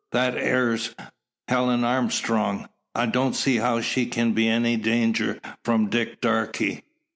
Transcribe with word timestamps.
"That 0.13 0.35
air's 0.35 0.95
Helen 1.47 1.83
Armstrong. 1.83 2.67
I 2.95 3.05
don't 3.05 3.35
see 3.35 3.57
how 3.57 3.81
she 3.81 4.07
kin 4.07 4.33
be 4.33 4.47
in 4.47 4.65
any 4.65 4.75
danger 4.75 5.39
from 5.63 5.91
Dick 5.91 6.19
Darke. 6.21 6.81